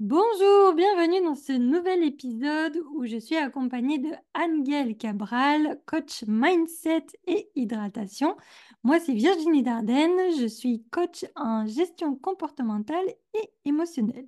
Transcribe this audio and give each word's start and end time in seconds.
Bonjour, 0.00 0.72
bienvenue 0.72 1.22
dans 1.22 1.34
ce 1.34 1.52
nouvel 1.52 2.02
épisode 2.02 2.82
où 2.94 3.04
je 3.04 3.18
suis 3.18 3.36
accompagnée 3.36 3.98
de 3.98 4.08
Angèle 4.34 4.96
Cabral, 4.96 5.78
coach 5.84 6.24
mindset 6.26 7.04
et 7.26 7.50
hydratation. 7.54 8.34
Moi, 8.82 8.98
c'est 8.98 9.12
Virginie 9.12 9.62
Dardenne, 9.62 10.18
je 10.40 10.46
suis 10.46 10.82
coach 10.90 11.26
en 11.36 11.66
gestion 11.66 12.16
comportementale 12.16 13.04
et 13.34 13.50
émotionnelle. 13.66 14.26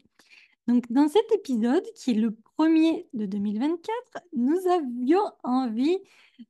Donc, 0.68 0.92
dans 0.92 1.08
cet 1.08 1.32
épisode, 1.32 1.84
qui 1.96 2.10
est 2.10 2.20
le 2.20 2.36
premier 2.58 3.08
de 3.14 3.24
2024, 3.24 4.26
nous 4.36 4.58
avions 4.68 5.24
envie 5.42 5.96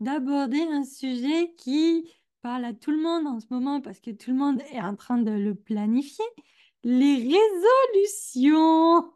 d'aborder 0.01 0.63
un 0.63 0.83
sujet 0.83 1.55
qui 1.57 2.13
parle 2.43 2.65
à 2.65 2.73
tout 2.73 2.91
le 2.91 3.01
monde 3.01 3.29
en 3.29 3.39
ce 3.39 3.47
moment 3.51 3.81
parce 3.81 4.01
que 4.01 4.11
tout 4.11 4.33
le 4.33 4.37
monde 4.37 4.61
est 4.73 4.81
en 4.81 4.97
train 4.97 5.19
de 5.19 5.31
le 5.31 5.55
planifier. 5.55 6.25
Les 6.85 7.15
résolutions. 7.15 9.13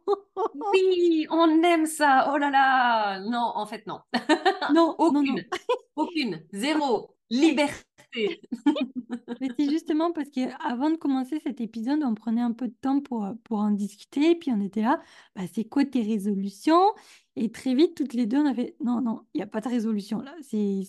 Oui, 0.73 1.27
on 1.31 1.63
aime 1.63 1.87
ça. 1.87 2.31
Oh 2.33 2.39
là 2.39 2.51
là. 2.51 3.21
Non, 3.21 3.53
en 3.55 3.67
fait, 3.67 3.87
non. 3.87 4.01
Non, 4.73 4.95
non, 4.99 5.13
non. 5.13 5.21
Aucune. 5.21 5.45
Aucune. 5.97 6.43
Zéro. 6.53 7.17
Liberté. 7.31 8.41
Mais 9.41 9.49
c'est 9.59 9.69
justement 9.69 10.13
parce 10.13 10.31
qu'avant 10.31 10.91
de 10.91 10.97
commencer 10.97 11.41
cet 11.41 11.61
épisode, 11.61 12.03
on 12.05 12.15
prenait 12.15 12.41
un 12.41 12.53
peu 12.53 12.69
de 12.69 12.75
temps 12.81 13.01
pour, 13.01 13.29
pour 13.45 13.59
en 13.59 13.71
discuter. 13.71 14.35
Puis 14.37 14.51
on 14.53 14.61
était 14.61 14.83
là, 14.83 15.01
bah, 15.35 15.43
c'est 15.53 15.65
quoi 15.65 15.85
tes 15.85 16.03
résolutions? 16.03 16.95
Et 17.37 17.51
très 17.51 17.75
vite, 17.75 17.97
toutes 17.97 18.15
les 18.15 18.27
deux, 18.27 18.39
on 18.39 18.47
a 18.47 18.55
fait, 18.55 18.77
non, 18.81 19.01
non, 19.01 19.23
il 19.35 19.39
n'y 19.39 19.43
a 19.43 19.47
pas 19.47 19.61
de 19.61 19.69
résolution 19.69 20.21
là. 20.21 20.35
C'est, 20.41 20.83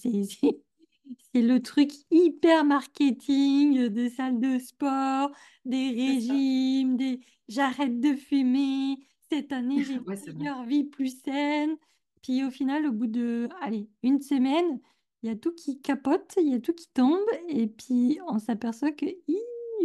c'est, 1.34 1.42
le 1.42 1.62
truc 1.62 1.92
hyper 2.12 2.64
marketing 2.64 3.88
des 3.90 4.10
salles 4.10 4.40
de 4.40 4.60
sport, 4.60 5.32
des 5.66 5.90
régimes, 5.90 6.98
des 6.98 7.20
j'arrête 7.48 8.00
de 8.00 8.16
fumer. 8.16 8.98
Cette 9.30 9.52
année, 9.52 9.84
j'ai 9.84 10.00
Ouais, 10.00 10.16
meilleure 10.34 10.64
vie 10.64 10.86
plus 10.86 11.22
saine. 11.22 11.76
Puis 12.22 12.44
au 12.44 12.50
final, 12.50 12.86
au 12.86 12.92
bout 12.92 13.08
de, 13.08 13.50
allez, 13.62 13.90
une 14.04 14.22
semaine, 14.22 14.80
il 15.24 15.30
y 15.30 15.32
a 15.32 15.36
tout 15.36 15.54
qui 15.54 15.82
capote, 15.82 16.34
il 16.38 16.50
y 16.50 16.56
a 16.56 16.60
tout 16.60 16.74
qui 16.74 16.90
tombe. 16.94 17.20
Et 17.50 17.68
puis 17.68 18.20
on 18.28 18.40
s'aperçoit 18.40 18.92
que 18.92 19.06
hi, 19.06 19.38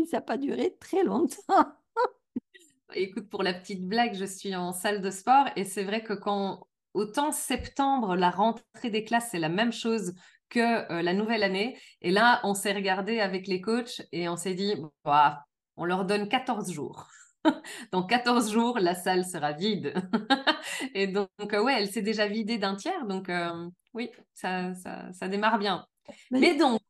ça 0.07 0.19
n'a 0.19 0.23
pas 0.23 0.37
duré 0.37 0.77
très 0.81 1.05
longtemps. 1.05 1.67
Écoute, 2.95 3.29
pour 3.31 3.43
la 3.43 3.55
petite 3.55 3.87
blague, 3.87 4.15
je 4.15 4.25
suis 4.25 4.55
en 4.55 4.73
salle 4.73 5.01
de 5.01 5.11
sport 5.11 5.47
et 5.57 5.65
c'est 5.65 5.85
vrai 5.85 6.03
que 6.03 6.13
quand, 6.13 6.67
autant 6.95 7.33
septembre, 7.33 8.17
la 8.17 8.31
rentrée 8.31 8.91
des 8.91 9.05
classes, 9.05 9.29
c'est 9.31 9.39
la 9.39 9.49
même 9.49 9.73
chose 9.73 10.13
que 10.53 10.93
euh, 10.93 11.03
la 11.03 11.15
nouvelle 11.15 11.43
année. 11.43 11.79
Et 12.03 12.11
là, 12.11 12.41
on 12.45 12.55
s'est 12.55 12.73
regardé 12.73 13.21
avec 13.21 13.47
les 13.49 13.61
coachs 13.61 14.03
et 14.13 14.29
on 14.29 14.37
s'est 14.37 14.55
dit, 14.55 14.75
Bah, 15.05 15.47
on 15.77 15.85
leur 15.85 16.05
donne 16.05 16.29
14 16.29 16.71
jours. 16.73 17.09
Dans 17.93 18.05
14 18.05 18.53
jours, 18.53 18.79
la 18.79 18.95
salle 18.95 19.25
sera 19.25 19.53
vide. 19.53 19.95
Et 20.95 21.09
donc, 21.09 21.29
euh, 21.53 21.63
ouais, 21.63 21.75
elle 21.79 21.91
s'est 21.91 22.03
déjà 22.03 22.27
vidée 22.29 22.59
d'un 22.59 22.77
tiers. 22.77 23.07
Donc, 23.07 23.29
euh, 23.29 23.69
oui, 23.95 24.11
ça, 24.35 24.75
ça, 24.75 25.13
ça 25.13 25.29
démarre 25.29 25.59
bien. 25.59 25.87
Mais 26.31 26.41
Mais 26.41 26.57
donc, 26.57 26.81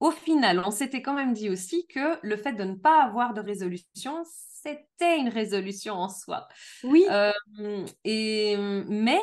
au 0.00 0.10
final, 0.10 0.62
on 0.64 0.70
s'était 0.70 1.02
quand 1.02 1.14
même 1.14 1.32
dit 1.32 1.48
aussi 1.50 1.86
que 1.86 2.18
le 2.22 2.36
fait 2.36 2.52
de 2.52 2.64
ne 2.64 2.74
pas 2.74 3.02
avoir 3.02 3.32
de 3.32 3.40
résolution, 3.40 4.22
c'était 4.24 5.18
une 5.18 5.28
résolution 5.28 5.94
en 5.94 6.08
soi. 6.08 6.48
oui, 6.82 7.06
Euh, 7.10 7.32
et, 8.04 8.56
mais, 8.56 9.20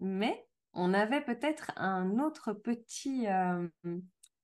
mais, 0.00 0.44
on 0.72 0.94
avait 0.94 1.20
peut-être 1.20 1.72
un 1.76 2.18
autre 2.18 2.52
petit 2.52 3.26
euh, 3.26 3.66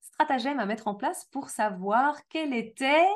stratagème 0.00 0.58
à 0.58 0.66
mettre 0.66 0.89
en 0.89 0.94
place 0.94 1.27
pour 1.27 1.48
savoir 1.48 2.27
quel 2.28 2.53
était 2.53 3.06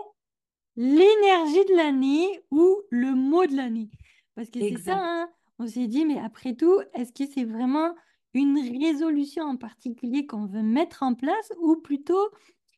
l'énergie 0.77 1.65
de 1.65 1.77
l'année 1.77 2.45
ou 2.51 2.81
le 2.91 3.15
mot 3.15 3.47
de 3.47 3.57
l'année. 3.57 3.91
Parce 4.35 4.51
que 4.51 4.61
c'est 4.61 4.79
ça, 4.79 4.99
hein. 4.99 5.29
On 5.59 5.67
s'est 5.67 5.89
dit, 5.89 6.05
mais 6.05 6.21
après 6.21 6.55
tout, 6.55 6.81
est-ce 6.95 7.13
que 7.13 7.29
c'est 7.29 7.45
vraiment 7.45 7.95
une 8.33 8.57
résolution 8.81 9.45
en 9.45 9.57
particulier 9.57 10.27
qu'on 10.27 10.47
veut 10.47 10.63
mettre 10.63 11.03
en 11.03 11.15
place 11.15 11.53
ou 11.61 11.77
plutôt 11.77 12.31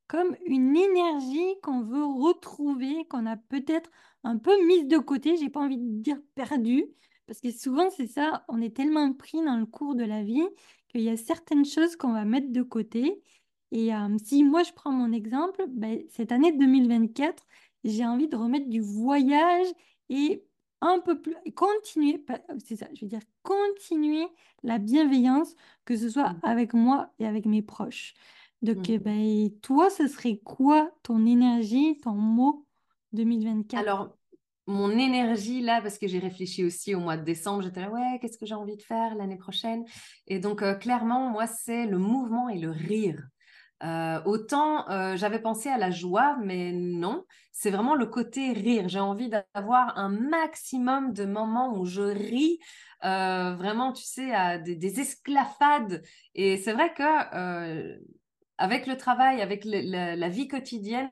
comme 0.06 0.34
une 0.46 0.76
énergie 0.76 1.60
qu'on 1.62 1.82
veut 1.82 2.04
retrouver, 2.04 3.04
qu'on 3.08 3.26
a 3.26 3.36
peut-être 3.36 3.90
un 4.24 4.38
peu 4.38 4.66
mise 4.66 4.88
de 4.88 4.98
côté, 4.98 5.36
j'ai 5.36 5.50
pas 5.50 5.60
envie 5.60 5.76
de 5.76 6.02
dire 6.02 6.18
perdue, 6.34 6.86
parce 7.30 7.40
que 7.40 7.52
souvent 7.52 7.90
c'est 7.90 8.08
ça, 8.08 8.44
on 8.48 8.60
est 8.60 8.74
tellement 8.74 9.12
pris 9.12 9.40
dans 9.44 9.56
le 9.56 9.66
cours 9.66 9.94
de 9.94 10.02
la 10.04 10.24
vie 10.24 10.42
qu'il 10.88 11.02
y 11.02 11.08
a 11.10 11.16
certaines 11.16 11.64
choses 11.64 11.94
qu'on 11.94 12.12
va 12.12 12.24
mettre 12.24 12.50
de 12.52 12.62
côté. 12.62 13.22
Et 13.70 13.94
euh, 13.94 14.16
si 14.24 14.42
moi 14.42 14.64
je 14.64 14.72
prends 14.72 14.90
mon 14.90 15.12
exemple, 15.12 15.64
ben, 15.68 16.02
cette 16.10 16.32
année 16.32 16.50
2024, 16.52 17.44
j'ai 17.84 18.04
envie 18.04 18.26
de 18.26 18.36
remettre 18.36 18.68
du 18.68 18.80
voyage 18.80 19.68
et 20.08 20.44
un 20.80 20.98
peu 20.98 21.22
plus, 21.22 21.36
continuer, 21.54 22.18
pas- 22.18 22.40
c'est 22.64 22.74
ça, 22.76 22.88
je 22.94 23.02
veux 23.02 23.08
dire 23.08 23.20
continuer 23.44 24.26
la 24.64 24.78
bienveillance, 24.78 25.54
que 25.84 25.96
ce 25.96 26.08
soit 26.10 26.34
Mm. 26.34 26.40
avec 26.42 26.74
moi 26.74 27.12
et 27.20 27.26
avec 27.26 27.46
mes 27.46 27.62
proches. 27.62 28.14
Donc, 28.62 28.90
euh, 28.90 28.98
Mm. 28.98 29.04
ben, 29.04 29.50
toi, 29.62 29.88
ce 29.90 30.08
serait 30.08 30.38
quoi 30.38 30.90
ton 31.04 31.24
énergie, 31.26 31.96
ton 32.00 32.14
mot 32.14 32.66
2024? 33.12 33.86
Alors, 33.86 34.16
mon 34.70 34.90
énergie 34.90 35.60
là, 35.60 35.82
parce 35.82 35.98
que 35.98 36.06
j'ai 36.06 36.18
réfléchi 36.18 36.64
aussi 36.64 36.94
au 36.94 37.00
mois 37.00 37.16
de 37.16 37.24
décembre, 37.24 37.62
j'étais 37.62 37.80
là, 37.80 37.90
ouais, 37.90 38.18
qu'est-ce 38.20 38.38
que 38.38 38.46
j'ai 38.46 38.54
envie 38.54 38.76
de 38.76 38.82
faire 38.82 39.14
l'année 39.14 39.36
prochaine? 39.36 39.84
Et 40.26 40.38
donc, 40.38 40.62
euh, 40.62 40.74
clairement, 40.74 41.28
moi, 41.28 41.46
c'est 41.46 41.86
le 41.86 41.98
mouvement 41.98 42.48
et 42.48 42.58
le 42.58 42.70
rire. 42.70 43.22
Euh, 43.82 44.20
autant 44.26 44.88
euh, 44.90 45.16
j'avais 45.16 45.40
pensé 45.40 45.70
à 45.70 45.78
la 45.78 45.90
joie, 45.90 46.36
mais 46.42 46.72
non, 46.72 47.24
c'est 47.52 47.70
vraiment 47.70 47.94
le 47.94 48.06
côté 48.06 48.52
rire. 48.52 48.88
J'ai 48.88 49.00
envie 49.00 49.28
d'avoir 49.28 49.98
un 49.98 50.10
maximum 50.10 51.12
de 51.12 51.24
moments 51.24 51.76
où 51.76 51.84
je 51.86 52.02
ris, 52.02 52.58
vraiment, 53.02 53.92
tu 53.92 54.04
sais, 54.04 54.32
à 54.34 54.58
des, 54.58 54.76
des 54.76 55.00
esclafades. 55.00 56.02
Et 56.34 56.58
c'est 56.58 56.72
vrai 56.72 56.92
que 56.92 57.98
avec 58.58 58.86
le 58.86 58.98
travail, 58.98 59.40
avec 59.40 59.64
la, 59.64 60.14
la 60.16 60.28
vie 60.28 60.46
quotidienne, 60.46 61.10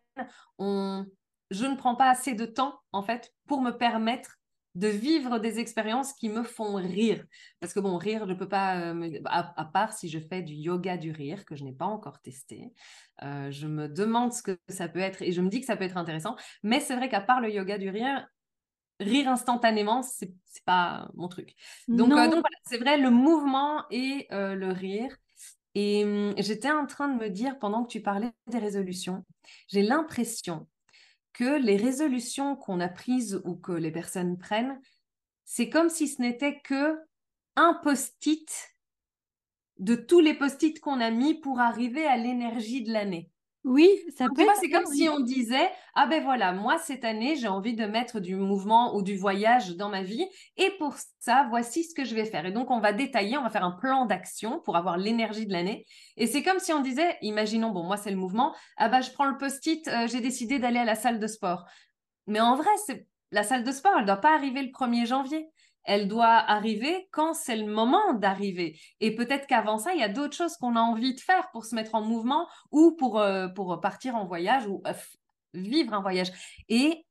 on, 0.58 1.06
je 1.50 1.66
ne 1.66 1.76
prends 1.76 1.94
pas 1.94 2.10
assez 2.10 2.34
de 2.34 2.46
temps, 2.46 2.80
en 2.92 3.02
fait, 3.02 3.32
pour 3.46 3.62
me 3.62 3.70
permettre 3.70 4.38
de 4.74 4.86
vivre 4.88 5.38
des 5.38 5.58
expériences 5.58 6.12
qui 6.12 6.28
me 6.28 6.44
font 6.44 6.74
rire. 6.74 7.24
Parce 7.58 7.72
que 7.72 7.80
bon, 7.80 7.96
rire, 7.96 8.24
je 8.26 8.32
ne 8.32 8.38
peux 8.38 8.48
pas, 8.48 8.78
euh, 8.92 9.18
à, 9.24 9.60
à 9.60 9.64
part 9.64 9.92
si 9.92 10.08
je 10.08 10.20
fais 10.20 10.42
du 10.42 10.54
yoga 10.54 10.96
du 10.96 11.10
rire, 11.10 11.44
que 11.44 11.56
je 11.56 11.64
n'ai 11.64 11.72
pas 11.72 11.86
encore 11.86 12.20
testé. 12.20 12.72
Euh, 13.22 13.50
je 13.50 13.66
me 13.66 13.88
demande 13.88 14.32
ce 14.32 14.42
que 14.42 14.56
ça 14.68 14.88
peut 14.88 15.00
être 15.00 15.22
et 15.22 15.32
je 15.32 15.40
me 15.40 15.48
dis 15.48 15.60
que 15.60 15.66
ça 15.66 15.76
peut 15.76 15.84
être 15.84 15.96
intéressant. 15.96 16.36
Mais 16.62 16.78
c'est 16.78 16.94
vrai 16.94 17.08
qu'à 17.08 17.20
part 17.20 17.40
le 17.40 17.50
yoga 17.50 17.76
du 17.76 17.90
rire, 17.90 18.24
rire 19.00 19.28
instantanément, 19.28 20.02
c'est 20.02 20.32
c'est 20.44 20.64
pas 20.64 21.10
mon 21.14 21.28
truc. 21.28 21.54
Donc, 21.88 22.12
euh, 22.12 22.24
donc 22.24 22.40
voilà, 22.40 22.56
c'est 22.64 22.78
vrai, 22.78 22.98
le 22.98 23.10
mouvement 23.10 23.84
et 23.90 24.28
le 24.30 24.70
rire. 24.70 25.16
Et 25.74 26.04
hum, 26.04 26.34
j'étais 26.38 26.70
en 26.70 26.86
train 26.86 27.08
de 27.08 27.18
me 27.18 27.30
dire, 27.30 27.58
pendant 27.58 27.84
que 27.84 27.90
tu 27.90 28.00
parlais 28.00 28.30
des 28.46 28.58
résolutions, 28.58 29.24
j'ai 29.68 29.82
l'impression 29.82 30.66
que 31.38 31.56
les 31.56 31.76
résolutions 31.76 32.56
qu'on 32.56 32.80
a 32.80 32.88
prises 32.88 33.40
ou 33.44 33.54
que 33.54 33.70
les 33.70 33.92
personnes 33.92 34.38
prennent, 34.38 34.80
c'est 35.44 35.70
comme 35.70 35.88
si 35.88 36.08
ce 36.08 36.20
n'était 36.20 36.58
que 36.58 36.98
un 37.54 37.74
post-it 37.74 38.76
de 39.78 39.94
tous 39.94 40.18
les 40.18 40.34
post-it 40.34 40.80
qu'on 40.80 41.00
a 41.00 41.12
mis 41.12 41.34
pour 41.34 41.60
arriver 41.60 42.04
à 42.04 42.16
l'énergie 42.16 42.82
de 42.82 42.92
l'année. 42.92 43.30
Oui, 43.68 43.88
ça 44.16 44.28
peut 44.34 44.46
c'est 44.58 44.70
comme 44.70 44.86
si 44.86 45.10
on 45.10 45.20
disait, 45.20 45.70
ah 45.94 46.06
ben 46.06 46.22
voilà, 46.22 46.52
moi 46.52 46.78
cette 46.78 47.04
année, 47.04 47.36
j'ai 47.36 47.48
envie 47.48 47.74
de 47.74 47.84
mettre 47.84 48.18
du 48.18 48.34
mouvement 48.34 48.96
ou 48.96 49.02
du 49.02 49.14
voyage 49.14 49.76
dans 49.76 49.90
ma 49.90 50.02
vie, 50.02 50.26
et 50.56 50.70
pour 50.78 50.94
ça, 51.18 51.46
voici 51.50 51.84
ce 51.84 51.94
que 51.94 52.06
je 52.06 52.14
vais 52.14 52.24
faire. 52.24 52.46
Et 52.46 52.50
donc, 52.50 52.70
on 52.70 52.80
va 52.80 52.94
détailler, 52.94 53.36
on 53.36 53.42
va 53.42 53.50
faire 53.50 53.64
un 53.64 53.76
plan 53.78 54.06
d'action 54.06 54.60
pour 54.64 54.76
avoir 54.76 54.96
l'énergie 54.96 55.46
de 55.46 55.52
l'année. 55.52 55.84
Et 56.16 56.26
c'est 56.26 56.42
comme 56.42 56.60
si 56.60 56.72
on 56.72 56.80
disait, 56.80 57.18
imaginons, 57.20 57.70
bon, 57.70 57.84
moi 57.84 57.98
c'est 57.98 58.10
le 58.10 58.16
mouvement, 58.16 58.54
ah 58.78 58.88
ben 58.88 59.02
je 59.02 59.10
prends 59.10 59.26
le 59.26 59.36
post-it, 59.36 59.86
euh, 59.88 60.06
j'ai 60.06 60.22
décidé 60.22 60.58
d'aller 60.58 60.78
à 60.78 60.86
la 60.86 60.94
salle 60.94 61.20
de 61.20 61.26
sport. 61.26 61.66
Mais 62.26 62.40
en 62.40 62.56
vrai, 62.56 62.70
c'est 62.86 63.06
la 63.32 63.42
salle 63.42 63.64
de 63.64 63.72
sport, 63.72 63.92
elle 63.96 64.02
ne 64.02 64.06
doit 64.06 64.16
pas 64.16 64.34
arriver 64.34 64.62
le 64.62 64.70
1er 64.70 65.06
janvier. 65.06 65.50
Elle 65.88 66.06
doit 66.06 66.26
arriver 66.26 67.08
quand 67.12 67.32
c'est 67.32 67.56
le 67.56 67.66
moment 67.66 68.12
d'arriver. 68.12 68.78
Et 69.00 69.14
peut-être 69.14 69.46
qu'avant 69.46 69.78
ça, 69.78 69.94
il 69.94 70.00
y 70.00 70.04
a 70.04 70.10
d'autres 70.10 70.36
choses 70.36 70.56
qu'on 70.58 70.76
a 70.76 70.80
envie 70.80 71.14
de 71.14 71.20
faire 71.20 71.50
pour 71.50 71.64
se 71.64 71.74
mettre 71.74 71.94
en 71.94 72.02
mouvement 72.02 72.46
ou 72.70 72.92
pour, 72.92 73.18
euh, 73.18 73.48
pour 73.48 73.80
partir 73.80 74.14
en 74.14 74.26
voyage 74.26 74.66
ou 74.66 74.82
euh, 74.86 74.92
vivre 75.54 75.94
un 75.94 76.02
voyage. 76.02 76.30
Et 76.68 77.06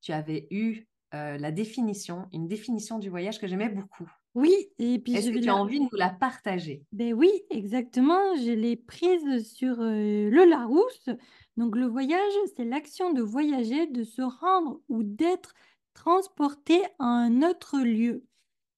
tu 0.00 0.12
avais 0.12 0.46
eu 0.52 0.86
euh, 1.14 1.36
la 1.36 1.50
définition, 1.50 2.26
une 2.32 2.46
définition 2.46 3.00
du 3.00 3.10
voyage 3.10 3.40
que 3.40 3.48
j'aimais 3.48 3.68
beaucoup. 3.68 4.08
Oui, 4.34 4.54
et 4.78 4.98
puis 4.98 5.12
je 5.12 5.18
Est-ce 5.18 5.30
que 5.30 5.38
tu 5.38 5.48
as 5.50 5.52
la... 5.52 5.56
envie 5.56 5.78
de 5.80 5.84
nous 5.84 5.98
la 5.98 6.08
partager? 6.08 6.84
Ben 6.92 7.12
oui, 7.12 7.30
exactement. 7.50 8.34
Je 8.36 8.52
l'ai 8.52 8.76
prise 8.76 9.52
sur 9.52 9.80
euh, 9.80 10.30
le 10.30 10.44
Larousse. 10.48 11.10
Donc 11.56 11.76
le 11.76 11.86
voyage, 11.86 12.32
c'est 12.56 12.64
l'action 12.64 13.12
de 13.12 13.20
voyager, 13.20 13.88
de 13.88 14.04
se 14.04 14.22
rendre 14.22 14.80
ou 14.88 15.02
d'être 15.02 15.54
transporté 15.94 16.82
à 16.98 17.04
un 17.06 17.42
autre 17.42 17.78
lieu. 17.80 18.24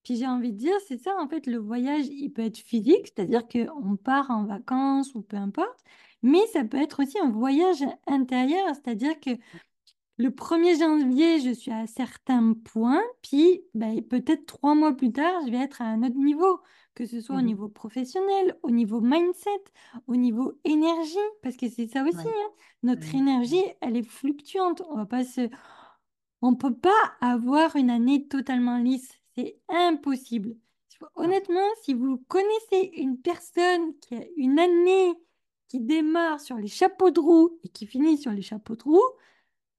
Puis 0.05 0.17
j'ai 0.17 0.27
envie 0.27 0.53
de 0.53 0.59
dire, 0.59 0.75
c'est 0.89 0.99
ça, 0.99 1.17
en 1.21 1.29
fait, 1.29 1.47
le 1.47 1.59
voyage, 1.59 2.07
il 2.09 2.31
peut 2.31 2.43
être 2.45 2.59
physique, 2.59 3.07
c'est-à-dire 3.09 3.47
qu'on 3.49 3.97
part 3.97 4.31
en 4.31 4.45
vacances 4.47 5.15
ou 5.15 5.23
peu 5.23 5.37
importe, 5.37 5.81
mais 6.23 6.47
ça 6.49 6.65
peut 6.65 6.79
être 6.83 7.03
aussi 7.03 7.19
un 7.21 7.31
voyage 7.31 7.85
intérieur, 8.07 8.75
c'est-à-dire 8.75 9.19
que 9.21 9.31
le 10.19 10.31
1er 10.31 10.79
janvier, 10.79 11.41
je 11.41 11.51
suis 11.51 11.73
à 11.73 11.87
certains 11.89 12.53
points, 12.55 13.03
puis 13.23 13.63
ben, 13.75 14.01
peut-être 14.03 14.47
trois 14.47 14.75
mois 14.77 14.95
plus 14.97 15.13
tard, 15.13 15.43
je 15.47 15.51
vais 15.51 15.59
être 15.59 15.83
à 15.83 15.87
un 15.87 16.03
autre 16.05 16.15
niveau, 16.17 16.61
que 16.95 17.05
ce 17.07 17.21
soit 17.21 17.39
au 17.39 17.41
Mhm. 17.41 17.43
niveau 17.43 17.69
professionnel, 17.69 18.57
au 18.63 18.71
niveau 18.71 19.01
mindset, 19.01 19.51
au 20.07 20.15
niveau 20.17 20.53
énergie, 20.65 21.17
parce 21.43 21.57
que 21.57 21.69
c'est 21.69 21.89
ça 21.89 22.05
aussi, 22.05 22.27
Ouais, 22.27 22.29
hein. 22.29 22.51
Notre 22.85 23.13
ouais, 23.13 23.17
énergie, 23.17 23.63
elle 23.81 23.97
est 23.97 24.09
fluctuante. 24.09 24.83
On 24.91 24.97
va 24.97 25.07
pas 25.07 25.25
se... 25.25 25.49
On 26.47 26.55
peut 26.57 26.75
pas 26.75 27.15
avoir 27.23 27.75
une 27.77 27.89
année 27.89 28.29
totalement 28.29 28.77
lisse. 28.77 29.11
C'est 29.35 29.59
impossible. 29.69 30.57
non, 31.01 31.09
Honnêtement, 31.17 31.67
si 31.83 31.95
vous 31.95 32.19
connaissez 32.29 32.91
une 32.99 33.19
personne 33.19 33.99
qui 34.01 34.15
a 34.15 34.25
une 34.37 34.59
année 34.59 35.15
qui 35.69 35.81
démarre 35.81 36.41
sur 36.41 36.57
les 36.57 36.69
chapeaux 36.69 37.11
de 37.11 37.19
roue 37.19 37.59
et 37.65 37.69
qui 37.69 37.87
finit 37.87 38.19
sur 38.19 38.31
les 38.33 38.43
chapeaux 38.43 38.77
de 38.77 38.83
roue, 38.83 39.01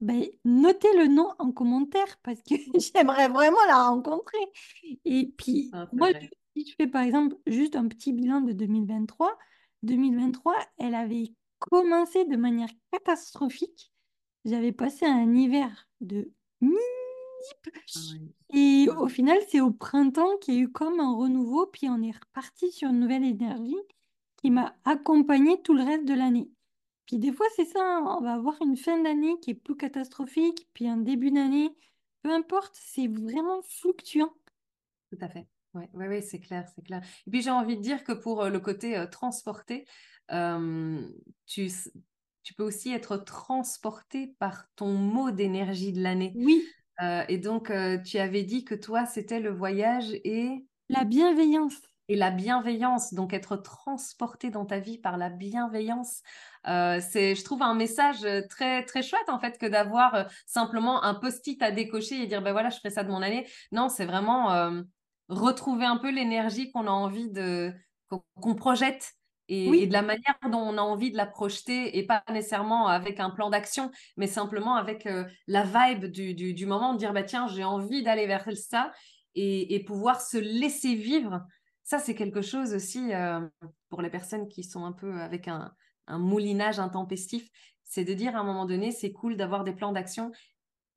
ben, 0.02 0.26
notez 0.44 0.90
le 0.98 1.08
nom 1.08 1.30
en 1.40 1.52
commentaire 1.52 2.18
parce 2.24 2.42
que 2.42 2.56
j'aimerais 2.96 3.30
vraiment 3.30 3.64
la 3.68 3.88
rencontrer. 3.88 4.40
Et 5.06 5.34
puis, 5.38 5.70
c'est 5.72 5.94
moi, 5.94 6.10
je- 6.14 6.28
si 6.58 6.66
je 6.70 6.76
fais 6.76 6.88
par 6.88 7.04
exemple 7.04 7.36
juste 7.48 7.76
un 7.76 7.88
petit 7.88 8.12
bilan 8.14 8.42
de 8.42 8.54
2023, 8.54 9.38
2023, 9.84 10.56
elle 10.78 10.96
avait 10.96 11.34
commencé 11.60 12.26
de 12.26 12.38
manière 12.38 12.70
catastrophique. 12.92 13.92
J'avais 14.46 14.72
passé 14.72 15.06
un 15.06 15.34
hiver 15.36 15.88
de 16.02 16.32
Ah. 16.32 16.45
Et 18.54 18.88
au 18.98 19.08
final, 19.08 19.38
c'est 19.50 19.62
au 19.62 19.72
printemps 19.72 20.38
qu'il 20.38 20.56
y 20.56 20.58
a 20.58 20.62
eu 20.62 20.72
comme 20.72 21.00
un 21.00 21.16
renouveau, 21.16 21.68
puis 21.68 21.88
on 21.90 22.02
est 22.02 22.16
reparti 22.16 22.72
sur 22.72 22.90
une 22.90 23.00
nouvelle 23.00 23.24
énergie 23.24 23.76
qui 24.38 24.52
m'a 24.52 24.76
accompagnée 24.86 25.62
tout 25.62 25.74
le 25.74 25.84
reste 25.84 26.06
de 26.06 26.14
l'année. 26.14 26.50
Puis 27.06 27.20
des 27.20 27.32
fois, 27.32 27.46
c'est 27.56 27.66
ça, 27.66 27.80
hein, 27.82 28.18
on 28.18 28.22
va 28.22 28.34
avoir 28.34 28.56
une 28.62 28.78
fin 28.78 29.02
d'année 29.02 29.40
qui 29.42 29.52
est 29.52 29.56
plus 29.56 29.76
catastrophique, 29.76 30.68
puis 30.74 30.88
un 30.88 30.98
début 30.98 31.32
d'année, 31.32 31.70
peu 32.24 32.32
importe, 32.32 32.74
c'est 32.74 33.08
vraiment 33.08 33.62
fluctuant. 33.62 34.34
Tout 35.12 35.18
à 35.22 35.30
fait. 35.30 35.48
Ouais, 35.76 35.90
ouais, 35.94 36.08
ouais, 36.08 36.22
c'est 36.22 36.40
clair, 36.40 36.68
c'est 36.74 36.84
clair. 36.84 37.02
Et 37.28 37.32
puis 37.32 37.42
j'ai 37.42 37.52
envie 37.52 37.76
de 37.76 37.82
dire 37.82 38.04
que 38.04 38.14
pour 38.14 38.42
euh, 38.42 38.50
le 38.50 38.60
côté 38.60 38.98
euh, 38.98 39.06
transporté, 39.06 39.86
euh, 40.32 41.06
tu, 41.46 41.70
tu 42.46 42.54
peux 42.54 42.64
aussi 42.64 42.94
être 42.94 43.18
transporté 43.18 44.36
par 44.40 44.66
ton 44.76 44.94
mot 44.94 45.32
d'énergie 45.32 45.92
de 45.92 46.02
l'année. 46.02 46.32
Oui, 46.36 46.64
Euh, 47.02 47.26
et 47.28 47.38
donc, 47.38 47.72
euh, 47.72 47.98
tu 47.98 48.20
avais 48.20 48.44
dit 48.44 48.64
que 48.64 48.74
toi, 48.74 49.06
c'était 49.06 49.42
le 49.42 49.52
voyage 49.52 50.14
et, 50.24 50.66
la 50.88 51.04
bienveillance. 51.04 51.76
et 52.08 52.16
la 52.16 52.32
bienveillance. 52.32 53.14
Donc, 53.14 53.34
être 53.34 53.58
transporté 53.58 54.50
dans 54.50 54.66
ta 54.66 54.80
vie 54.80 54.98
par 54.98 55.18
la 55.18 55.30
bienveillance, 55.30 56.22
euh, 56.68 57.02
c'est, 57.02 57.36
je 57.36 57.44
trouve, 57.44 57.64
un 57.64 57.74
message 57.74 58.26
très, 58.50 58.86
très 58.86 59.02
chouette, 59.02 59.28
en 59.28 59.40
fait, 59.40 59.58
que 59.58 59.66
d'avoir 59.66 60.30
simplement 60.46 61.04
un 61.04 61.16
post-it 61.16 61.62
à 61.62 61.72
décocher 61.72 62.22
et 62.22 62.28
dire, 62.28 62.42
ben 62.42 62.54
voilà, 62.54 62.70
je 62.70 62.78
ferai 62.78 62.92
ça 62.92 63.04
de 63.04 63.10
mon 63.10 63.22
année. 63.22 63.46
Non, 63.74 63.90
c'est 63.90 64.06
vraiment 64.06 64.72
retrouver 65.28 65.86
un 65.86 65.98
peu 65.98 66.12
l'énergie 66.12 66.72
qu'on 66.72 66.88
a 66.88 66.92
envie 66.92 67.30
de, 67.30 67.74
qu'on 68.10 68.24
qu'on 68.40 68.56
projette. 68.56 69.16
Et, 69.48 69.84
et 69.84 69.88
de 69.88 69.94
la 69.94 70.02
manière 70.02 70.36
dont 70.52 70.60
on 70.60 70.78
a 70.78 70.82
envie 70.82 71.12
de 71.12 71.18
la 71.18 71.26
projeter, 71.28 71.98
et 71.98 72.06
pas 72.06 72.24
nécessairement 72.32 72.88
avec 72.88 73.20
un 73.20 73.30
plan 73.30 73.50
d'action, 73.50 73.92
mais 74.18 74.28
simplement 74.28 74.76
avec 74.76 75.06
euh, 75.06 75.26
la 75.48 75.64
vibe 75.64 76.06
du, 76.06 76.34
du, 76.34 76.54
du 76.54 76.66
moment, 76.66 76.94
de 76.94 77.00
dire, 77.00 77.14
bah, 77.14 77.24
tiens, 77.24 77.48
j'ai 77.48 77.64
envie 77.64 78.04
d'aller 78.04 78.26
vers 78.28 78.46
ça, 78.58 78.92
et, 79.36 79.76
et 79.76 79.84
pouvoir 79.84 80.22
se 80.22 80.38
laisser 80.38 80.96
vivre. 80.96 81.42
Ça, 81.84 82.00
c'est 82.00 82.16
quelque 82.16 82.42
chose 82.42 82.74
aussi 82.74 83.14
euh, 83.14 83.42
pour 83.90 84.02
les 84.02 84.10
personnes 84.10 84.48
qui 84.48 84.64
sont 84.64 84.86
un 84.86 84.94
peu 84.94 85.14
avec 85.22 85.48
un, 85.48 85.72
un 86.08 86.18
moulinage 86.18 86.80
intempestif, 86.80 87.48
c'est 87.84 88.06
de 88.06 88.14
dire 88.14 88.36
à 88.36 88.40
un 88.40 88.44
moment 88.44 88.66
donné, 88.66 88.92
c'est 88.92 89.12
cool 89.12 89.38
d'avoir 89.38 89.64
des 89.64 89.74
plans 89.74 89.92
d'action, 89.92 90.32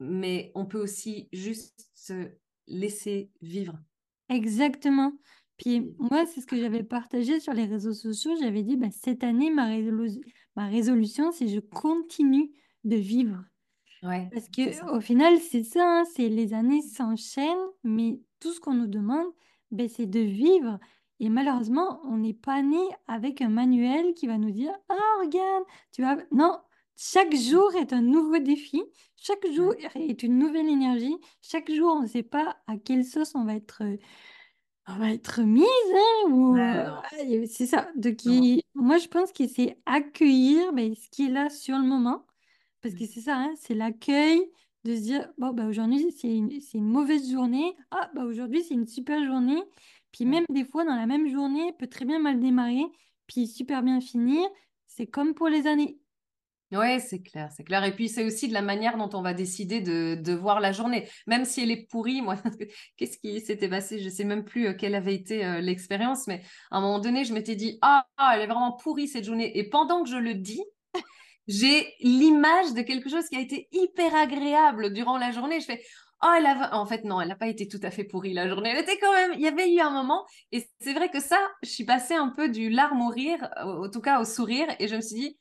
mais 0.00 0.52
on 0.54 0.64
peut 0.64 0.80
aussi 0.80 1.28
juste 1.32 1.90
se 1.94 2.30
laisser 2.66 3.30
vivre. 3.42 3.78
exactement. 4.28 5.12
Puis 5.58 5.94
moi, 5.98 6.24
c'est 6.26 6.40
ce 6.40 6.46
que 6.46 6.56
j'avais 6.56 6.84
partagé 6.84 7.40
sur 7.40 7.52
les 7.52 7.64
réseaux 7.66 7.92
sociaux. 7.92 8.32
J'avais 8.40 8.62
dit, 8.62 8.76
bah, 8.76 8.88
cette 8.90 9.24
année, 9.24 9.50
ma 9.50 9.66
résolu- 9.68 10.22
ma 10.56 10.66
résolution, 10.68 11.32
c'est 11.32 11.48
je 11.48 11.60
continue 11.60 12.50
de 12.84 12.96
vivre. 12.96 13.44
Ouais, 14.02 14.28
Parce 14.32 14.48
que 14.48 14.96
au 14.96 15.00
final, 15.00 15.38
c'est 15.40 15.64
ça, 15.64 16.00
hein, 16.00 16.04
c'est 16.14 16.28
les 16.28 16.54
années 16.54 16.82
s'enchaînent, 16.82 17.56
mais 17.82 18.20
tout 18.40 18.52
ce 18.52 18.60
qu'on 18.60 18.74
nous 18.74 18.86
demande, 18.86 19.26
ben, 19.72 19.88
c'est 19.88 20.06
de 20.06 20.20
vivre. 20.20 20.78
Et 21.20 21.28
malheureusement, 21.28 22.00
on 22.04 22.18
n'est 22.18 22.34
pas 22.34 22.62
né 22.62 22.78
avec 23.08 23.40
un 23.42 23.48
manuel 23.48 24.14
qui 24.14 24.28
va 24.28 24.38
nous 24.38 24.52
dire, 24.52 24.72
ah, 24.88 24.94
regarde, 25.20 25.64
tu 25.92 26.02
vas... 26.02 26.16
Non, 26.30 26.56
chaque 26.96 27.34
jour 27.34 27.74
est 27.74 27.92
un 27.92 28.02
nouveau 28.02 28.38
défi, 28.38 28.82
chaque 29.16 29.44
jour 29.52 29.74
est 29.96 30.22
une 30.22 30.38
nouvelle 30.38 30.68
énergie, 30.68 31.16
chaque 31.42 31.70
jour, 31.72 31.92
on 31.96 32.02
ne 32.02 32.06
sait 32.06 32.22
pas 32.22 32.56
à 32.68 32.76
quelle 32.76 33.04
sauce 33.04 33.34
on 33.34 33.44
va 33.44 33.54
être, 33.56 33.82
euh, 33.82 33.96
on 34.88 34.96
va 34.98 35.12
être 35.12 35.42
mise, 35.42 35.64
hein, 35.94 36.30
ou... 36.30 36.56
Ouais, 36.56 36.82
euh, 36.82 36.84
non, 36.84 37.02
c'est 37.46 37.66
ça. 37.66 37.90
Donc, 37.96 38.24
non. 38.24 38.48
il- 38.56 38.62
moi, 38.74 38.98
je 38.98 39.08
pense 39.08 39.32
que 39.32 39.46
c'est 39.46 39.78
accueillir 39.86 40.72
ben, 40.72 40.94
ce 40.94 41.08
qui 41.10 41.26
est 41.26 41.30
là 41.30 41.50
sur 41.50 41.76
le 41.78 41.84
moment 41.84 42.26
parce 42.82 42.94
que 42.94 43.04
Ouais, 43.04 43.08
c'est 43.08 43.20
ça, 43.22 43.36
hein, 43.38 43.54
c'est 43.58 43.74
l'accueil 43.74 44.40
de 44.84 44.96
se 44.96 45.02
dire, 45.02 45.32
bon, 45.38 45.52
bah, 45.52 45.66
aujourd'hui, 45.66 46.12
c'est 46.12 46.34
une, 46.36 46.60
c'est 46.60 46.78
une 46.78 46.88
mauvaise 46.90 47.30
journée. 47.30 47.76
Ah, 47.90 48.10
bah, 48.14 48.24
aujourd'hui, 48.24 48.62
c'est 48.64 48.74
une 48.74 48.86
super 48.88 49.24
journée. 49.26 49.62
Puis 50.12 50.24
ouais. 50.24 50.26
même 50.26 50.44
des 50.50 50.64
fois, 50.64 50.84
dans 50.84 50.96
la 50.96 51.06
même 51.06 51.28
journée, 51.28 51.72
peut 51.78 51.88
très 51.88 52.04
bien 52.06 52.20
mal 52.20 52.40
démarrer, 52.40 52.84
puis 53.28 53.46
super 53.48 53.82
bien 53.82 54.00
finir. 54.00 54.42
C'est 54.88 55.06
comme 55.08 55.34
pour 55.34 55.48
les 55.48 55.66
années. 55.66 55.98
Ouais, 56.70 56.98
c'est 57.00 57.22
clair, 57.22 57.50
c'est 57.56 57.64
clair. 57.64 57.82
Et 57.84 57.94
puis, 57.94 58.10
c'est 58.10 58.24
aussi 58.24 58.46
de 58.46 58.52
la 58.52 58.60
manière 58.60 58.98
dont 58.98 59.08
on 59.14 59.22
va 59.22 59.32
décider 59.32 59.80
de, 59.80 60.16
de 60.16 60.32
voir 60.34 60.60
la 60.60 60.70
journée. 60.70 61.08
Même 61.26 61.46
si 61.46 61.62
elle 61.62 61.70
est 61.70 61.88
pourrie, 61.88 62.20
moi, 62.20 62.36
qu'est-ce 62.98 63.16
qui 63.18 63.40
s'était 63.40 63.70
passé? 63.70 63.98
Je 63.98 64.08
sais 64.10 64.24
même 64.24 64.44
plus 64.44 64.68
euh, 64.68 64.74
quelle 64.74 64.94
avait 64.94 65.14
été 65.14 65.46
euh, 65.46 65.60
l'expérience, 65.60 66.26
mais 66.26 66.42
à 66.70 66.76
un 66.76 66.80
moment 66.82 66.98
donné, 66.98 67.24
je 67.24 67.32
m'étais 67.32 67.56
dit, 67.56 67.78
ah, 67.80 68.06
ah, 68.18 68.32
elle 68.34 68.42
est 68.42 68.46
vraiment 68.46 68.72
pourrie 68.72 69.08
cette 69.08 69.24
journée. 69.24 69.56
Et 69.58 69.70
pendant 69.70 70.02
que 70.02 70.10
je 70.10 70.16
le 70.16 70.34
dis, 70.34 70.62
j'ai 71.48 71.94
l'image 72.00 72.74
de 72.74 72.82
quelque 72.82 73.08
chose 73.08 73.26
qui 73.30 73.36
a 73.36 73.40
été 73.40 73.68
hyper 73.72 74.14
agréable 74.14 74.92
durant 74.92 75.16
la 75.16 75.32
journée. 75.32 75.60
Je 75.60 75.64
fais, 75.66 75.82
oh, 76.22 76.28
elle 76.36 76.44
a... 76.44 76.76
En 76.76 76.84
fait, 76.84 77.02
non, 77.04 77.18
elle 77.22 77.28
n'a 77.28 77.36
pas 77.36 77.48
été 77.48 77.66
tout 77.66 77.80
à 77.82 77.90
fait 77.90 78.04
pourrie 78.04 78.34
la 78.34 78.46
journée. 78.46 78.72
Elle 78.74 78.82
était 78.82 78.98
quand 78.98 79.14
même... 79.14 79.32
Il 79.32 79.40
y 79.40 79.48
avait 79.48 79.72
eu 79.72 79.80
un 79.80 79.90
moment, 79.90 80.26
et 80.52 80.68
c'est 80.80 80.92
vrai 80.92 81.08
que 81.08 81.20
ça, 81.20 81.38
je 81.62 81.70
suis 81.70 81.84
passée 81.84 82.14
un 82.14 82.28
peu 82.28 82.50
du 82.50 82.68
larme 82.68 83.00
au 83.00 83.08
rire, 83.08 83.48
en 83.56 83.88
tout 83.88 84.02
cas 84.02 84.20
au 84.20 84.26
sourire, 84.26 84.66
et 84.80 84.86
je 84.86 84.96
me 84.96 85.00
suis 85.00 85.16
dit, 85.18 85.38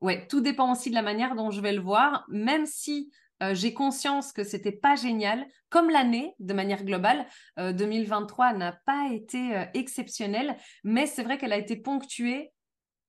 ouais, 0.00 0.26
tout 0.28 0.40
dépend 0.40 0.72
aussi 0.72 0.90
de 0.90 0.94
la 0.94 1.02
manière 1.02 1.34
dont 1.34 1.50
je 1.50 1.60
vais 1.60 1.72
le 1.72 1.80
voir, 1.80 2.24
même 2.28 2.66
si... 2.66 3.10
euh, 3.42 3.54
j'ai 3.54 3.72
conscience 3.72 4.32
que 4.32 4.42
c'était 4.44 4.72
pas 4.72 4.96
génial, 4.96 5.46
comme 5.68 5.90
l'année 5.90 6.34
de 6.40 6.54
manière 6.54 6.84
globale. 6.84 7.26
euh, 7.58 7.72
2023 7.72 8.52
n'a 8.54 8.72
pas 8.84 9.08
été 9.12 9.56
euh, 9.56 9.64
exceptionnelle, 9.74 10.56
mais 10.84 11.06
c'est 11.06 11.22
vrai 11.22 11.38
qu'elle 11.38 11.52
a 11.52 11.58
été 11.58 11.76
ponctuée 11.76 12.52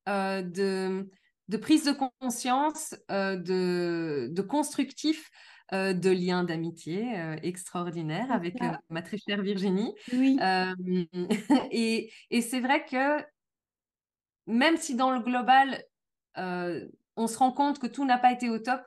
euh, 0.08 0.42
de, 0.44 1.10
de 1.48 1.58
prise 1.58 1.84
de 1.86 1.94
conscience, 2.22 2.96
euh, 3.12 3.38
de, 3.38 4.28
de 4.32 4.42
constructif, 4.42 5.30
euh, 5.74 5.94
de 5.94 6.10
liens 6.12 6.44
d'amitié 6.44 7.16
euh, 7.18 7.36
extraordinaires 7.44 8.32
avec 8.32 8.62
euh, 8.62 8.72
ma 8.90 9.02
très 9.02 9.18
chère 9.18 9.42
Virginie. 9.42 9.94
Oui, 10.14 10.40
Euh, 10.42 10.74
et 11.72 12.12
et 12.32 12.42
c'est 12.42 12.60
vrai 12.60 12.86
que 12.86 13.24
même 14.48 14.78
si 14.78 14.96
dans 14.96 15.12
le 15.12 15.20
global, 15.20 15.84
euh, 16.38 16.88
on 17.16 17.28
se 17.28 17.38
rend 17.38 17.52
compte 17.52 17.80
que 17.80 17.88
tout 17.88 18.06
n'a 18.06 18.18
pas 18.18 18.32
été 18.32 18.50
au 18.50 18.60
top, 18.60 18.82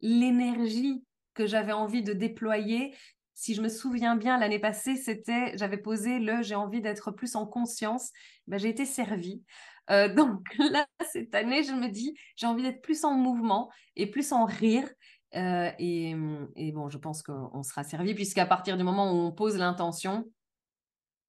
l'énergie 0.00 1.04
que 1.34 1.46
j'avais 1.46 1.72
envie 1.72 2.02
de 2.02 2.12
déployer, 2.12 2.94
si 3.34 3.54
je 3.54 3.60
me 3.60 3.68
souviens 3.68 4.16
bien, 4.16 4.38
l'année 4.38 4.58
passée, 4.58 4.96
c'était, 4.96 5.56
j'avais 5.58 5.76
posé 5.76 6.18
le 6.18 6.42
j'ai 6.42 6.54
envie 6.54 6.80
d'être 6.80 7.10
plus 7.10 7.36
en 7.36 7.46
conscience. 7.46 8.10
Ben, 8.46 8.58
j'ai 8.58 8.70
été 8.70 8.86
servie. 8.86 9.44
Euh, 9.90 10.08
donc 10.14 10.40
là, 10.58 10.86
cette 11.12 11.34
année, 11.34 11.62
je 11.62 11.72
me 11.72 11.88
dis, 11.88 12.16
j'ai 12.36 12.46
envie 12.46 12.62
d'être 12.62 12.80
plus 12.80 13.04
en 13.04 13.12
mouvement 13.12 13.70
et 13.94 14.10
plus 14.10 14.32
en 14.32 14.46
rire. 14.46 14.88
Euh, 15.34 15.70
et, 15.78 16.14
et 16.56 16.72
bon, 16.72 16.88
je 16.88 16.96
pense 16.96 17.22
qu'on 17.22 17.62
sera 17.62 17.84
servi, 17.84 18.14
puisqu'à 18.14 18.46
partir 18.46 18.78
du 18.78 18.84
moment 18.84 19.12
où 19.12 19.16
on 19.16 19.32
pose 19.32 19.58
l'intention, 19.58 20.24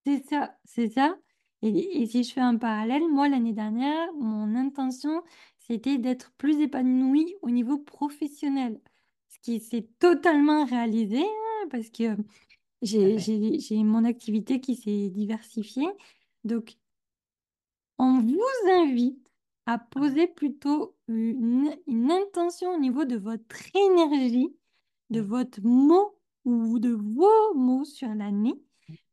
c'est 0.06 0.24
ça, 0.30 0.56
c'est 0.63 0.89
ça. 0.89 1.13
Et, 1.61 2.01
et 2.01 2.05
si 2.07 2.23
je 2.23 2.33
fais 2.33 2.41
un 2.41 2.57
parallèle, 2.57 3.07
moi, 3.09 3.29
l'année 3.29 3.53
dernière, 3.53 4.13
mon 4.13 4.55
intention, 4.55 5.23
c'était 5.59 5.97
d'être 5.97 6.31
plus 6.37 6.59
épanouie 6.61 7.35
au 7.41 7.49
niveau 7.49 7.77
professionnel. 7.79 8.79
Ce 9.29 9.39
qui 9.39 9.59
s'est 9.59 9.87
totalement 9.99 10.65
réalisé, 10.65 11.19
hein, 11.21 11.67
parce 11.71 11.89
que 11.89 12.15
J'ai, 12.81 13.17
j'ai, 13.19 13.59
j'ai 13.59 13.83
mon 13.83 14.03
activité 14.05 14.59
qui 14.61 14.75
s'est 14.75 15.09
diversifiée. 15.09 15.87
Donc, 16.43 16.77
on 17.97 18.19
vous 18.21 18.69
invite 18.71 19.19
à 19.65 19.77
Ouais, 19.95 20.07
poser 20.07 20.27
plutôt 20.27 20.95
une, 21.07 21.75
une 21.87 22.11
intention 22.11 22.73
au 22.75 22.79
niveau 22.79 23.05
de 23.05 23.17
votre 23.17 23.55
énergie, 23.75 24.55
de 25.09 25.21
ouais, 25.21 25.21
votre 25.21 25.61
mot 25.63 26.17
ou 26.45 26.79
de 26.79 26.91
vos 26.91 27.53
mots 27.55 27.85
sur 27.85 28.09
l'année 28.13 28.55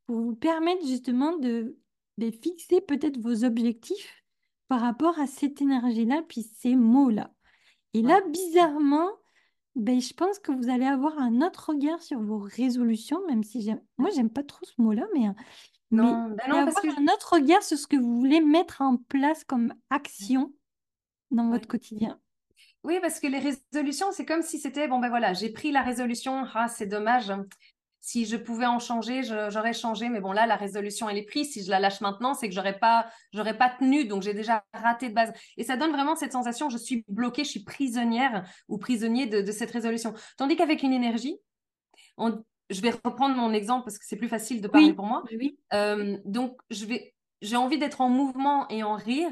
pour 0.06 0.20
vous 0.20 0.36
permettre 0.36 0.86
justement 0.86 1.36
de, 1.38 1.78
fixer 2.30 2.80
peut-être 2.80 3.18
vos 3.18 3.44
objectifs 3.44 4.24
par 4.68 4.80
rapport 4.80 5.18
à 5.18 5.26
cette 5.26 5.60
énergie-là, 5.60 6.22
puis 6.28 6.42
ces 6.42 6.74
mots-là. 6.76 7.32
Et 7.92 8.02
là, 8.02 8.20
bizarrement, 8.28 9.10
Ben, 9.76 10.00
je 10.00 10.14
pense 10.14 10.38
que 10.38 10.52
vous 10.52 10.68
allez 10.68 10.86
avoir 10.86 11.18
un 11.18 11.40
autre 11.42 11.70
regard 11.70 12.00
sur 12.00 12.20
vos 12.20 12.38
résolutions, 12.38 13.20
même 13.26 13.42
si 13.42 13.60
j'aime... 13.60 13.82
moi, 13.98 14.10
j'aime 14.14 14.30
pas 14.30 14.44
trop 14.44 14.64
ce 14.64 14.80
mot-là, 14.80 15.04
mais, 15.14 15.26
mais 15.90 16.02
Non, 16.02 16.28
ben 16.28 16.44
non, 16.48 16.64
parce 16.64 16.76
avoir 16.76 16.94
que... 16.94 17.00
un 17.00 17.12
autre 17.12 17.34
regard 17.34 17.62
sur 17.62 17.76
ce 17.76 17.86
que 17.86 17.96
vous 17.96 18.20
voulez 18.20 18.40
mettre 18.40 18.82
en 18.82 18.96
place 18.96 19.42
comme 19.44 19.74
action 19.90 20.52
dans 21.32 21.50
votre 21.50 21.66
quotidien. 21.66 22.20
Oui, 22.84 23.00
parce 23.00 23.18
que 23.18 23.26
les 23.26 23.40
résolutions, 23.40 24.12
c'est 24.12 24.26
comme 24.26 24.42
si 24.42 24.58
c'était, 24.58 24.86
bon 24.86 25.00
ben 25.00 25.08
voilà, 25.08 25.32
j'ai 25.32 25.50
pris 25.50 25.72
la 25.72 25.82
résolution, 25.82 26.44
ah, 26.54 26.68
c'est 26.68 26.86
dommage. 26.86 27.32
Si 28.06 28.26
je 28.26 28.36
pouvais 28.36 28.66
en 28.66 28.78
changer, 28.80 29.22
j'aurais 29.22 29.72
changé. 29.72 30.10
Mais 30.10 30.20
bon, 30.20 30.32
là, 30.32 30.44
la 30.46 30.56
résolution, 30.56 31.08
elle 31.08 31.16
est 31.16 31.24
prise. 31.24 31.52
Si 31.54 31.64
je 31.64 31.70
la 31.70 31.80
lâche 31.80 32.02
maintenant, 32.02 32.34
c'est 32.34 32.50
que 32.50 32.54
j'aurais 32.54 32.78
pas, 32.78 33.06
j'aurais 33.32 33.56
pas 33.56 33.70
tenu. 33.70 34.04
Donc, 34.04 34.20
j'ai 34.22 34.34
déjà 34.34 34.62
raté 34.74 35.08
de 35.08 35.14
base. 35.14 35.32
Et 35.56 35.64
ça 35.64 35.78
donne 35.78 35.90
vraiment 35.90 36.14
cette 36.14 36.32
sensation, 36.32 36.68
je 36.68 36.76
suis 36.76 37.02
bloquée, 37.08 37.44
je 37.44 37.48
suis 37.48 37.64
prisonnière 37.64 38.46
ou 38.68 38.76
prisonnier 38.76 39.24
de, 39.24 39.40
de 39.40 39.52
cette 39.52 39.70
résolution. 39.70 40.12
Tandis 40.36 40.54
qu'avec 40.54 40.82
une 40.82 40.92
énergie, 40.92 41.38
on- 42.18 42.44
je 42.68 42.82
vais 42.82 42.90
reprendre 42.90 43.36
mon 43.36 43.54
exemple 43.54 43.84
parce 43.84 43.96
que 43.98 44.04
c'est 44.06 44.16
plus 44.16 44.28
facile 44.28 44.60
de 44.60 44.68
parler 44.68 44.88
Oui, 44.88 44.92
pour 44.92 45.06
moi. 45.06 45.24
oui. 45.38 45.58
Euh, 45.72 46.18
donc, 46.26 46.58
je 46.68 46.84
vais, 46.84 47.14
j'ai 47.40 47.56
envie 47.56 47.78
d'être 47.78 48.02
en 48.02 48.10
mouvement 48.10 48.68
et 48.68 48.82
en 48.82 48.96
rire. 48.96 49.30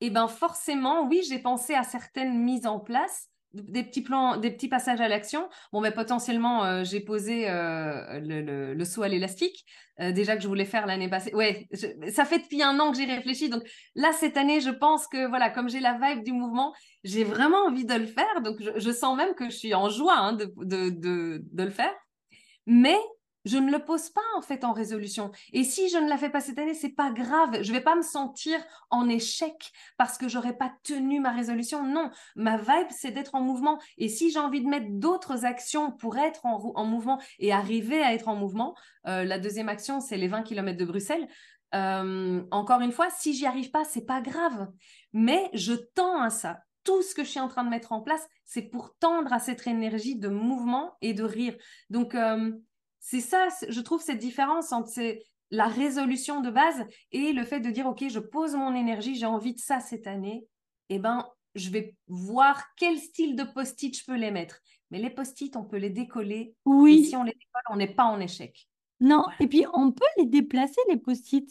Et 0.00 0.10
ben 0.10 0.26
forcément, 0.26 1.06
oui, 1.06 1.22
j'ai 1.28 1.38
pensé 1.38 1.74
à 1.74 1.84
certaines 1.84 2.38
mises 2.42 2.66
en 2.66 2.80
place, 2.80 3.28
des 3.54 3.82
petits 3.82 4.02
plans, 4.02 4.36
des 4.36 4.50
petits 4.50 4.68
passages 4.68 5.00
à 5.00 5.08
l'action. 5.08 5.48
Bon, 5.72 5.80
mais 5.80 5.90
potentiellement, 5.90 6.64
euh, 6.64 6.84
j'ai 6.84 7.00
posé 7.00 7.48
euh, 7.48 8.20
le, 8.20 8.84
saut 8.84 9.02
à 9.02 9.08
l'élastique, 9.08 9.64
euh, 10.00 10.12
déjà 10.12 10.36
que 10.36 10.42
je 10.42 10.48
voulais 10.48 10.64
faire 10.64 10.86
l'année 10.86 11.08
passée. 11.08 11.34
Ouais, 11.34 11.66
ça 12.12 12.24
fait 12.24 12.38
depuis 12.38 12.62
un 12.62 12.78
an 12.78 12.90
que 12.90 12.98
j'y 12.98 13.06
réfléchis. 13.06 13.48
Donc 13.48 13.62
là, 13.94 14.12
cette 14.12 14.36
année, 14.36 14.60
je 14.60 14.70
pense 14.70 15.06
que 15.06 15.26
voilà, 15.28 15.50
comme 15.50 15.68
j'ai 15.68 15.80
la 15.80 15.98
vibe 15.98 16.24
du 16.24 16.32
mouvement, 16.32 16.74
j'ai 17.04 17.24
vraiment 17.24 17.64
envie 17.66 17.86
de 17.86 17.94
le 17.94 18.06
faire. 18.06 18.42
Donc 18.42 18.56
je, 18.60 18.90
sens 18.90 19.16
même 19.16 19.34
que 19.34 19.46
je 19.50 19.56
suis 19.56 19.74
en 19.74 19.88
joie 19.88 20.16
hein, 20.16 20.32
de, 20.34 20.52
de, 20.56 21.42
de 21.42 21.62
le 21.62 21.70
faire. 21.70 21.94
Mais 22.66 22.98
je 23.48 23.56
ne 23.56 23.70
le 23.70 23.78
pose 23.78 24.10
pas 24.10 24.20
en 24.36 24.42
fait 24.42 24.64
en 24.64 24.72
résolution. 24.72 25.30
Et 25.52 25.64
si 25.64 25.88
je 25.88 25.96
ne 25.98 26.08
la 26.08 26.18
fais 26.18 26.30
pas 26.30 26.40
cette 26.40 26.58
année, 26.58 26.74
c'est 26.74 26.90
pas 26.90 27.10
grave. 27.10 27.62
Je 27.62 27.72
vais 27.72 27.80
pas 27.80 27.96
me 27.96 28.02
sentir 28.02 28.58
en 28.90 29.08
échec 29.08 29.72
parce 29.96 30.18
que 30.18 30.28
j'aurais 30.28 30.56
pas 30.56 30.72
tenu 30.82 31.18
ma 31.20 31.32
résolution. 31.32 31.84
Non, 31.84 32.10
ma 32.36 32.56
vibe 32.56 32.88
c'est 32.90 33.10
d'être 33.10 33.34
en 33.34 33.40
mouvement. 33.40 33.78
Et 33.96 34.08
si 34.08 34.30
j'ai 34.30 34.38
envie 34.38 34.60
de 34.62 34.68
mettre 34.68 34.88
d'autres 34.90 35.44
actions 35.44 35.90
pour 35.92 36.18
être 36.18 36.44
en 36.44 36.84
mouvement 36.84 37.20
et 37.38 37.52
arriver 37.52 38.02
à 38.02 38.12
être 38.12 38.28
en 38.28 38.36
mouvement, 38.36 38.74
euh, 39.06 39.24
la 39.24 39.38
deuxième 39.38 39.68
action 39.68 40.00
c'est 40.00 40.16
les 40.16 40.28
20 40.28 40.42
km 40.42 40.76
de 40.76 40.84
Bruxelles. 40.84 41.28
Euh, 41.74 42.42
encore 42.50 42.80
une 42.80 42.92
fois, 42.92 43.08
si 43.10 43.34
j'y 43.34 43.46
arrive 43.46 43.70
pas, 43.70 43.84
c'est 43.84 44.06
pas 44.06 44.20
grave. 44.20 44.68
Mais 45.12 45.50
je 45.54 45.72
tends 45.72 46.20
à 46.20 46.30
ça. 46.30 46.60
Tout 46.84 47.02
ce 47.02 47.14
que 47.14 47.24
je 47.24 47.28
suis 47.28 47.40
en 47.40 47.48
train 47.48 47.64
de 47.64 47.68
mettre 47.68 47.92
en 47.92 48.00
place, 48.00 48.26
c'est 48.44 48.62
pour 48.62 48.96
tendre 48.98 49.32
à 49.32 49.38
cette 49.38 49.66
énergie 49.66 50.16
de 50.16 50.28
mouvement 50.28 50.96
et 51.02 51.12
de 51.12 51.24
rire. 51.24 51.56
Donc, 51.90 52.14
euh, 52.14 52.52
c'est 53.00 53.20
ça, 53.20 53.48
je 53.68 53.80
trouve 53.80 54.02
cette 54.02 54.18
différence 54.18 54.72
entre 54.72 54.88
ces- 54.88 55.24
la 55.50 55.66
résolution 55.66 56.40
de 56.40 56.50
base 56.50 56.84
et 57.12 57.32
le 57.32 57.44
fait 57.44 57.60
de 57.60 57.70
dire, 57.70 57.86
OK, 57.86 58.04
je 58.08 58.18
pose 58.18 58.54
mon 58.54 58.74
énergie, 58.74 59.14
j'ai 59.14 59.26
envie 59.26 59.54
de 59.54 59.60
ça 59.60 59.80
cette 59.80 60.06
année. 60.06 60.46
Eh 60.90 60.98
ben, 60.98 61.26
je 61.54 61.70
vais 61.70 61.94
voir 62.06 62.62
quel 62.76 62.98
style 62.98 63.34
de 63.36 63.44
post-it 63.44 63.96
je 63.98 64.04
peux 64.04 64.16
les 64.16 64.30
mettre. 64.30 64.60
Mais 64.90 64.98
les 64.98 65.10
post-it, 65.10 65.54
on 65.56 65.64
peut 65.64 65.76
les 65.78 65.90
décoller. 65.90 66.36
Et 66.36 66.54
Oui, 66.66 67.04
si 67.06 67.16
on 67.16 67.22
les 67.22 67.32
décolle, 67.32 67.62
on 67.70 67.76
n'est 67.76 67.94
pas 67.94 68.04
en 68.04 68.20
échec. 68.20 68.68
non. 69.00 69.22
Voilà. 69.22 69.36
Et 69.40 69.46
puis, 69.46 69.64
on 69.74 69.92
peut 69.92 70.04
les 70.18 70.26
déplacer, 70.26 70.80
les 70.88 70.96
post-it. 70.96 71.50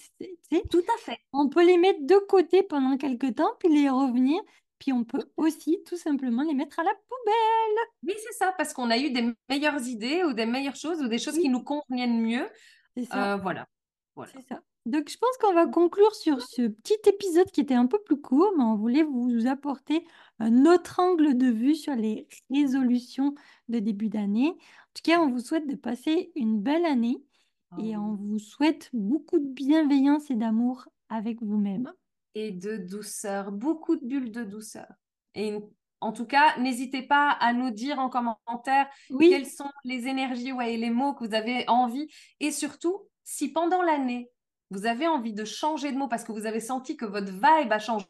Tout 0.69 0.83
à 0.95 0.97
fait. 0.99 1.17
On 1.33 1.49
peut 1.49 1.65
les 1.65 1.77
mettre 1.77 1.99
de 2.01 2.15
côté 2.27 2.63
pendant 2.63 2.97
quelques 2.97 3.35
temps, 3.35 3.51
puis 3.59 3.69
les 3.69 3.89
revenir. 3.89 4.41
Puis 4.79 4.93
on 4.93 5.03
peut 5.03 5.31
aussi 5.37 5.79
tout 5.85 5.97
simplement 5.97 6.43
les 6.43 6.53
mettre 6.53 6.79
à 6.79 6.83
la 6.83 6.93
poubelle. 6.93 7.77
Oui, 8.03 8.13
c'est 8.23 8.33
ça, 8.33 8.53
parce 8.57 8.73
qu'on 8.73 8.89
a 8.91 8.97
eu 8.97 9.11
des 9.11 9.33
meilleures 9.49 9.81
idées 9.87 10.23
ou 10.23 10.33
des 10.33 10.45
meilleures 10.45 10.75
choses 10.75 11.01
ou 11.01 11.07
des 11.07 11.19
choses 11.19 11.35
Oui. 11.35 11.43
qui 11.43 11.49
nous 11.49 11.63
conviennent 11.63 12.21
mieux. 12.21 12.47
C'est 12.95 13.05
ça. 13.05 13.33
Euh, 13.33 13.37
voilà. 13.37 13.67
Voilà. 14.15 14.31
C'est 14.35 14.47
ça. 14.47 14.61
Donc, 14.85 15.09
je 15.09 15.17
pense 15.17 15.37
qu'on 15.41 15.53
va 15.53 15.67
conclure 15.67 16.15
sur 16.15 16.41
ce 16.41 16.67
petit 16.67 16.97
épisode 17.07 17.51
qui 17.51 17.59
était 17.61 17.73
un 17.73 17.87
peu 17.87 17.99
plus 18.05 18.21
court, 18.21 18.53
mais 18.57 18.63
on 18.63 18.75
voulait 18.75 19.03
vous 19.03 19.45
apporter 19.47 20.05
un 20.39 20.65
autre 20.65 20.99
angle 21.01 21.35
de 21.37 21.47
vue 21.47 21.75
sur 21.75 21.93
les 21.93 22.27
résolutions 22.49 23.35
de 23.67 23.79
début 23.79 24.07
d'année. 24.09 24.47
En 24.51 24.93
tout 24.93 25.01
cas, 25.03 25.19
on 25.19 25.29
vous 25.29 25.41
souhaite 25.41 25.67
de 25.67 25.75
passer 25.75 26.31
une 26.35 26.61
belle 26.61 26.85
année 26.85 27.17
et 27.79 27.97
Oh 27.97 27.99
on 27.99 28.15
vous 28.15 28.39
souhaite 28.39 28.89
beaucoup 28.93 29.39
de 29.39 29.47
bienveillance 29.47 30.31
et 30.31 30.35
d'amour 30.35 30.87
avec 31.09 31.41
vous-même. 31.41 31.91
Et 32.39 32.51
de 32.51 32.77
douceur, 32.77 33.51
beaucoup 33.51 33.95
de 33.95 34.05
bulles 34.05 34.31
de 34.31 34.43
douceur. 34.43 34.87
Et 35.33 35.47
une- 35.49 35.67
en 36.01 36.13
tout 36.13 36.25
cas, 36.27 36.55
n'hésitez 36.59 37.01
pas 37.01 37.31
à 37.31 37.51
nous 37.53 37.71
dire 37.71 37.97
en 37.97 38.09
commentaire 38.09 38.87
Oui, 39.09 39.29
quelles 39.29 39.47
sont 39.47 39.71
les 39.83 40.07
énergies 40.07 40.51
ouais, 40.51 40.75
et 40.75 40.77
les 40.77 40.91
mots 40.91 41.15
que 41.15 41.25
vous 41.25 41.33
avez 41.33 41.65
envie. 41.67 42.07
Et 42.39 42.51
surtout, 42.51 43.07
si 43.23 43.51
pendant 43.51 43.81
l'année, 43.81 44.29
vous 44.69 44.85
avez 44.85 45.07
envie 45.07 45.33
de 45.33 45.45
changer 45.45 45.91
de 45.91 45.97
mots 45.97 46.07
parce 46.07 46.23
que 46.23 46.31
vous 46.31 46.45
avez 46.45 46.59
senti 46.59 46.95
que 46.95 47.05
votre 47.05 47.31
vibe 47.31 47.71
a 47.71 47.79
changé, 47.79 48.05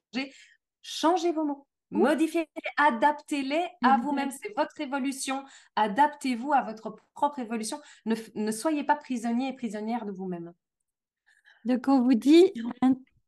changez 0.82 1.32
vos 1.32 1.46
mots. 1.46 1.66
Oui. 1.92 2.00
Modifiez-les, 2.02 2.48
adaptez-les 2.76 3.64
à 3.82 3.92
Exact. 3.96 4.02
vous-même. 4.04 4.32
C'est 4.32 4.54
votre 4.58 4.82
évolution. 4.82 5.46
Adaptez-vous 5.78 6.52
à 6.52 6.64
votre 6.64 6.94
propre 7.14 7.40
évolution. 7.40 7.80
Ne, 8.06 8.52
soyez 8.52 8.84
pas 8.84 8.98
prisonnier 8.98 9.48
et 9.50 9.54
prisonnière 9.54 10.06
de 10.06 10.12
vous-même. 10.12 10.52
donc 11.64 11.88
on 11.88 12.02
vous 12.02 12.14
dit 12.16 12.52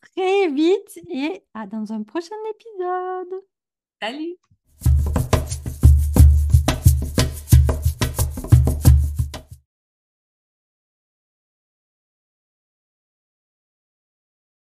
très 0.01 0.47
vite 0.47 0.99
et 1.09 1.43
à 1.53 1.67
dans 1.67 1.91
un 1.91 2.03
prochain 2.03 2.35
épisode. 2.51 3.43
Salut 4.01 4.37